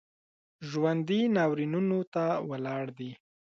[0.69, 3.11] ژوندي ناورینونو ته ولاړ دي